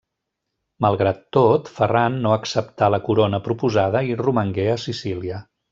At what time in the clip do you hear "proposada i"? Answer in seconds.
3.51-4.21